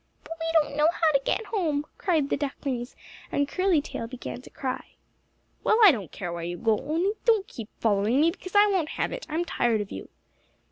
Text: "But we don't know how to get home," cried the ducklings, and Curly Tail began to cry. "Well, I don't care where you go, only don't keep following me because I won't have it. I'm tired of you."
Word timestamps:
"But 0.23 0.33
we 0.39 0.47
don't 0.53 0.75
know 0.75 0.89
how 0.89 1.11
to 1.11 1.21
get 1.23 1.45
home," 1.45 1.85
cried 1.99 2.31
the 2.31 2.35
ducklings, 2.35 2.95
and 3.31 3.47
Curly 3.47 3.81
Tail 3.83 4.07
began 4.07 4.41
to 4.41 4.49
cry. 4.49 4.95
"Well, 5.63 5.77
I 5.83 5.91
don't 5.91 6.11
care 6.11 6.33
where 6.33 6.41
you 6.41 6.57
go, 6.57 6.79
only 6.79 7.11
don't 7.23 7.47
keep 7.47 7.69
following 7.79 8.19
me 8.19 8.31
because 8.31 8.55
I 8.55 8.65
won't 8.65 8.89
have 8.97 9.11
it. 9.11 9.27
I'm 9.29 9.45
tired 9.45 9.79
of 9.79 9.91
you." 9.91 10.09